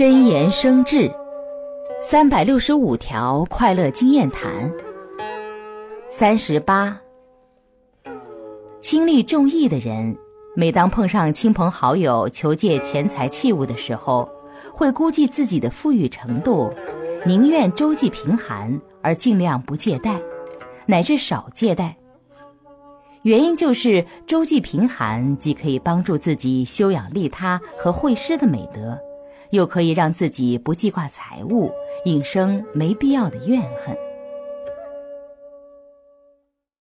[0.00, 1.12] 真言生智，
[2.00, 4.72] 三百六十五条快乐经验谈。
[6.08, 6.98] 三十八，
[8.80, 10.16] 心力重义的人，
[10.56, 14.26] 每当碰上亲朋好友求借钱财器物的时候，
[14.72, 16.72] 会估计自己的富裕程度，
[17.26, 20.18] 宁愿周济贫寒，而尽量不借贷，
[20.86, 21.94] 乃至少借贷。
[23.20, 28.98] 原因就是周济贫寒，既可以帮助自己修养利他和惠施的美德。
[29.50, 31.70] 又可以让自己不记挂财物，
[32.04, 34.09] 引生没必要的怨恨。